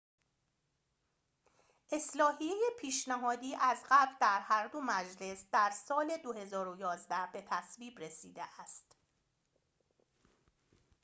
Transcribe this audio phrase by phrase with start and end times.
[1.91, 8.95] اصلاحیه پیشنهادی از قبل در هر دو مجلس در سال ۲۰۱۱ به تصویب رسیده است